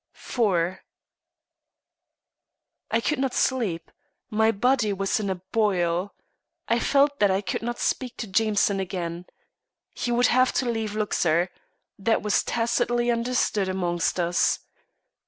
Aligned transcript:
IV 0.15 0.79
I 2.89 3.01
could 3.01 3.19
not 3.19 3.35
sleep. 3.35 3.91
My 4.31 4.51
blood 4.51 4.83
was 4.93 5.19
in 5.19 5.29
a 5.29 5.35
boil. 5.35 6.15
I 6.67 6.79
felt 6.79 7.19
that 7.19 7.29
I 7.29 7.41
could 7.41 7.61
not 7.61 7.77
speak 7.77 8.17
to 8.17 8.25
Jameson 8.25 8.79
again. 8.79 9.27
He 9.93 10.11
would 10.11 10.25
have 10.33 10.53
to 10.53 10.65
leave 10.67 10.95
Luxor. 10.95 11.51
That 11.99 12.23
was 12.23 12.41
tacitly 12.43 13.11
understood 13.11 13.69
among 13.69 14.01
us. 14.17 14.57